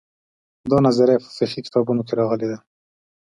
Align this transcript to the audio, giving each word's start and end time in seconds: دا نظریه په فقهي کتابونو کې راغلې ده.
دا 0.71 0.77
نظریه 0.87 1.17
په 1.23 1.29
فقهي 1.37 1.61
کتابونو 1.67 2.01
کې 2.07 2.13
راغلې 2.19 2.47
ده. 2.51 2.57